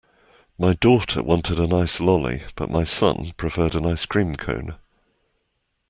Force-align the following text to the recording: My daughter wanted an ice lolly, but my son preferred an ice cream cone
My 0.57 0.73
daughter 0.73 1.21
wanted 1.21 1.59
an 1.59 1.71
ice 1.71 1.99
lolly, 1.99 2.41
but 2.55 2.71
my 2.71 2.83
son 2.83 3.33
preferred 3.37 3.75
an 3.75 3.85
ice 3.85 4.07
cream 4.07 4.33
cone 4.33 4.77